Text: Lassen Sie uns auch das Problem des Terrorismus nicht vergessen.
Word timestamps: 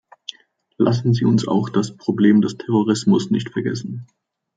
Lassen 0.77 1.13
Sie 1.13 1.25
uns 1.25 1.47
auch 1.47 1.69
das 1.69 1.95
Problem 1.95 2.41
des 2.41 2.57
Terrorismus 2.57 3.29
nicht 3.29 3.51
vergessen. 3.51 4.07